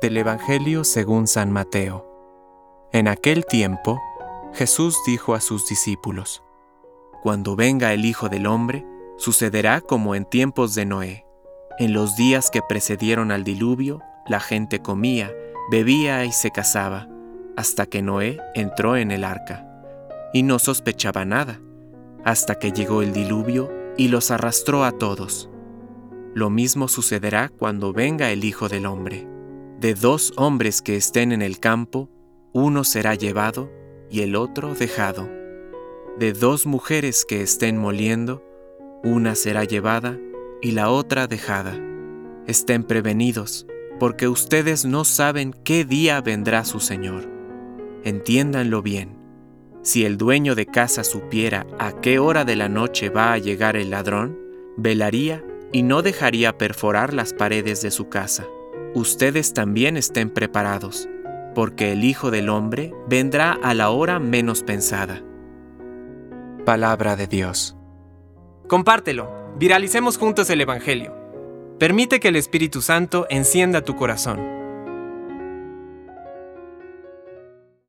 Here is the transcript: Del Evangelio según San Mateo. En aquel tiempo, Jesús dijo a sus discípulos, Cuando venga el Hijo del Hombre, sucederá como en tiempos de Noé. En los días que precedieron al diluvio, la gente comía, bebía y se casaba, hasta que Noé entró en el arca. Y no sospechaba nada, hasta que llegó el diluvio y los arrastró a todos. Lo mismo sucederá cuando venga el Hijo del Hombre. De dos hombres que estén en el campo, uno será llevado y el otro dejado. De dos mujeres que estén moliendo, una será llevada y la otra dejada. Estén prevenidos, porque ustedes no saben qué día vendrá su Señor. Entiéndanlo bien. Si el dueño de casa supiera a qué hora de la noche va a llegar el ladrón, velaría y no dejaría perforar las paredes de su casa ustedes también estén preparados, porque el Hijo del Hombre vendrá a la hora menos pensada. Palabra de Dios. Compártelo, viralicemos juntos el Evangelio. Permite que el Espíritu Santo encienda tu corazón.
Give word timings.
Del 0.00 0.16
Evangelio 0.16 0.84
según 0.84 1.26
San 1.26 1.52
Mateo. 1.52 2.08
En 2.92 3.08
aquel 3.08 3.46
tiempo, 3.46 4.00
Jesús 4.52 4.96
dijo 5.06 5.34
a 5.34 5.40
sus 5.40 5.68
discípulos, 5.68 6.42
Cuando 7.22 7.56
venga 7.56 7.92
el 7.92 8.04
Hijo 8.04 8.28
del 8.28 8.46
Hombre, 8.46 8.86
sucederá 9.16 9.80
como 9.80 10.14
en 10.14 10.24
tiempos 10.24 10.74
de 10.74 10.86
Noé. 10.86 11.26
En 11.78 11.92
los 11.92 12.16
días 12.16 12.50
que 12.50 12.62
precedieron 12.62 13.30
al 13.30 13.44
diluvio, 13.44 14.00
la 14.26 14.40
gente 14.40 14.80
comía, 14.80 15.32
bebía 15.70 16.24
y 16.24 16.32
se 16.32 16.50
casaba, 16.50 17.08
hasta 17.56 17.86
que 17.86 18.02
Noé 18.02 18.38
entró 18.54 18.96
en 18.96 19.10
el 19.10 19.24
arca. 19.24 19.68
Y 20.32 20.42
no 20.42 20.58
sospechaba 20.58 21.24
nada, 21.24 21.60
hasta 22.24 22.56
que 22.56 22.72
llegó 22.72 23.02
el 23.02 23.12
diluvio 23.12 23.70
y 23.96 24.08
los 24.08 24.30
arrastró 24.30 24.84
a 24.84 24.92
todos. 24.92 25.48
Lo 26.34 26.50
mismo 26.50 26.88
sucederá 26.88 27.48
cuando 27.48 27.92
venga 27.92 28.30
el 28.30 28.44
Hijo 28.44 28.68
del 28.68 28.86
Hombre. 28.86 29.31
De 29.82 29.94
dos 29.94 30.32
hombres 30.36 30.80
que 30.80 30.94
estén 30.94 31.32
en 31.32 31.42
el 31.42 31.58
campo, 31.58 32.08
uno 32.52 32.84
será 32.84 33.16
llevado 33.16 33.68
y 34.08 34.20
el 34.20 34.36
otro 34.36 34.76
dejado. 34.76 35.28
De 36.16 36.32
dos 36.32 36.66
mujeres 36.66 37.24
que 37.24 37.42
estén 37.42 37.78
moliendo, 37.78 38.44
una 39.02 39.34
será 39.34 39.64
llevada 39.64 40.16
y 40.60 40.70
la 40.70 40.88
otra 40.88 41.26
dejada. 41.26 41.76
Estén 42.46 42.84
prevenidos, 42.84 43.66
porque 43.98 44.28
ustedes 44.28 44.84
no 44.84 45.04
saben 45.04 45.52
qué 45.52 45.84
día 45.84 46.20
vendrá 46.20 46.64
su 46.64 46.78
Señor. 46.78 47.28
Entiéndanlo 48.04 48.82
bien. 48.82 49.16
Si 49.82 50.04
el 50.04 50.16
dueño 50.16 50.54
de 50.54 50.66
casa 50.66 51.02
supiera 51.02 51.66
a 51.80 52.00
qué 52.00 52.20
hora 52.20 52.44
de 52.44 52.54
la 52.54 52.68
noche 52.68 53.10
va 53.10 53.32
a 53.32 53.38
llegar 53.38 53.74
el 53.74 53.90
ladrón, 53.90 54.38
velaría 54.76 55.44
y 55.72 55.82
no 55.82 56.02
dejaría 56.02 56.56
perforar 56.56 57.12
las 57.12 57.32
paredes 57.32 57.82
de 57.82 57.90
su 57.90 58.08
casa 58.08 58.46
ustedes 58.94 59.54
también 59.54 59.96
estén 59.96 60.30
preparados, 60.30 61.08
porque 61.54 61.92
el 61.92 62.04
Hijo 62.04 62.30
del 62.30 62.48
Hombre 62.48 62.92
vendrá 63.08 63.52
a 63.62 63.74
la 63.74 63.90
hora 63.90 64.18
menos 64.18 64.62
pensada. 64.62 65.22
Palabra 66.64 67.16
de 67.16 67.26
Dios. 67.26 67.76
Compártelo, 68.68 69.30
viralicemos 69.58 70.16
juntos 70.18 70.48
el 70.50 70.60
Evangelio. 70.60 71.14
Permite 71.78 72.20
que 72.20 72.28
el 72.28 72.36
Espíritu 72.36 72.80
Santo 72.80 73.26
encienda 73.28 73.82
tu 73.82 73.96
corazón. 73.96 74.61